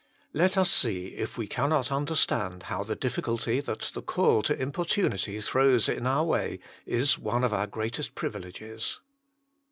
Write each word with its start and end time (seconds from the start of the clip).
Let 0.33 0.57
us 0.57 0.71
see 0.71 1.09
if 1.09 1.37
we 1.37 1.45
cannot 1.45 1.91
understand 1.91 2.63
how 2.73 2.83
the 2.83 2.95
difficulty 2.95 3.59
that 3.59 3.91
the 3.93 4.01
call 4.01 4.41
to 4.41 4.59
importunity 4.59 5.39
throws 5.41 5.87
in 5.87 6.07
our 6.07 6.23
way 6.23 6.57
is 6.87 7.19
one 7.19 7.43
of 7.43 7.53
our 7.53 7.67
greatest 7.67 8.15
privileges. 8.15 8.99